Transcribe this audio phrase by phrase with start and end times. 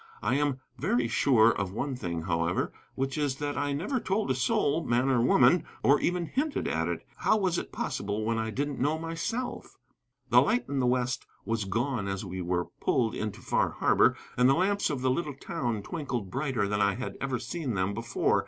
[0.23, 4.33] I am very sure of one thing, however, which is that I never told a
[4.33, 7.05] soul, man or woman, or even hinted at it.
[7.17, 9.77] How was it possible when I didn't know myself?
[10.31, 14.49] The light in the west was gone as we were pulled into Far Harbor, and
[14.49, 18.39] the lamps of the little town twinkled brighter than I had ever seen them before.